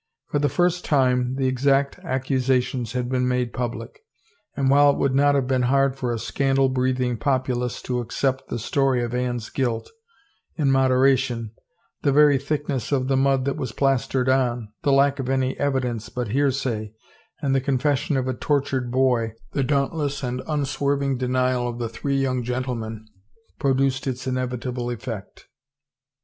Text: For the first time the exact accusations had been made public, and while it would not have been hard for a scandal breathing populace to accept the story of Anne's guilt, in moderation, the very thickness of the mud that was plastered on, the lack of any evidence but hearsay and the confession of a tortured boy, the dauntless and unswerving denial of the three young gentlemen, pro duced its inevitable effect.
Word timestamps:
For 0.31 0.39
the 0.39 0.49
first 0.49 0.83
time 0.83 1.35
the 1.35 1.45
exact 1.45 1.99
accusations 1.99 2.93
had 2.93 3.07
been 3.07 3.27
made 3.27 3.53
public, 3.53 3.99
and 4.57 4.67
while 4.67 4.89
it 4.89 4.97
would 4.97 5.13
not 5.13 5.35
have 5.35 5.45
been 5.45 5.61
hard 5.69 5.95
for 5.95 6.11
a 6.11 6.17
scandal 6.17 6.69
breathing 6.69 7.17
populace 7.17 7.83
to 7.83 7.99
accept 7.99 8.47
the 8.47 8.57
story 8.57 9.03
of 9.03 9.13
Anne's 9.13 9.51
guilt, 9.51 9.91
in 10.55 10.71
moderation, 10.71 11.51
the 12.01 12.11
very 12.11 12.39
thickness 12.39 12.91
of 12.91 13.09
the 13.09 13.15
mud 13.15 13.45
that 13.45 13.57
was 13.57 13.73
plastered 13.73 14.27
on, 14.27 14.73
the 14.81 14.91
lack 14.91 15.19
of 15.19 15.29
any 15.29 15.55
evidence 15.59 16.09
but 16.09 16.29
hearsay 16.29 16.93
and 17.39 17.53
the 17.53 17.61
confession 17.61 18.17
of 18.17 18.27
a 18.27 18.33
tortured 18.33 18.89
boy, 18.89 19.33
the 19.51 19.61
dauntless 19.63 20.23
and 20.23 20.41
unswerving 20.47 21.15
denial 21.19 21.67
of 21.67 21.77
the 21.77 21.87
three 21.87 22.17
young 22.17 22.41
gentlemen, 22.41 23.05
pro 23.59 23.75
duced 23.75 24.07
its 24.07 24.25
inevitable 24.25 24.89
effect. 24.89 25.45